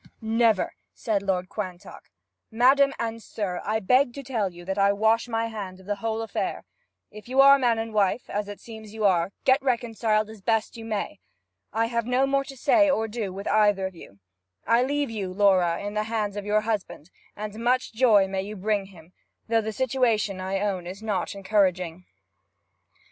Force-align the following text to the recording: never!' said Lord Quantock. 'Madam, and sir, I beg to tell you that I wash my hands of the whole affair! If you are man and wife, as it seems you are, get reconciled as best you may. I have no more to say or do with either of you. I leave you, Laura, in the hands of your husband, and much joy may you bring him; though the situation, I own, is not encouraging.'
never!' 0.23 0.73
said 0.95 1.21
Lord 1.21 1.47
Quantock. 1.47 2.09
'Madam, 2.49 2.91
and 2.97 3.21
sir, 3.21 3.61
I 3.63 3.79
beg 3.79 4.15
to 4.15 4.23
tell 4.23 4.51
you 4.51 4.65
that 4.65 4.79
I 4.79 4.91
wash 4.91 5.27
my 5.27 5.45
hands 5.45 5.79
of 5.79 5.85
the 5.85 5.97
whole 5.97 6.23
affair! 6.23 6.65
If 7.11 7.29
you 7.29 7.39
are 7.39 7.59
man 7.59 7.77
and 7.77 7.93
wife, 7.93 8.27
as 8.27 8.47
it 8.47 8.59
seems 8.59 8.95
you 8.95 9.05
are, 9.05 9.31
get 9.45 9.61
reconciled 9.61 10.27
as 10.31 10.41
best 10.41 10.75
you 10.75 10.85
may. 10.85 11.19
I 11.71 11.85
have 11.85 12.07
no 12.07 12.25
more 12.25 12.43
to 12.45 12.57
say 12.57 12.89
or 12.89 13.07
do 13.07 13.31
with 13.31 13.47
either 13.49 13.85
of 13.85 13.93
you. 13.93 14.17
I 14.65 14.81
leave 14.81 15.11
you, 15.11 15.31
Laura, 15.31 15.79
in 15.79 15.93
the 15.93 16.05
hands 16.05 16.35
of 16.35 16.45
your 16.45 16.61
husband, 16.61 17.11
and 17.35 17.63
much 17.63 17.93
joy 17.93 18.27
may 18.27 18.41
you 18.41 18.55
bring 18.55 18.85
him; 18.85 19.13
though 19.49 19.61
the 19.61 19.71
situation, 19.71 20.39
I 20.41 20.61
own, 20.61 20.87
is 20.87 21.03
not 21.03 21.35
encouraging.' 21.35 22.05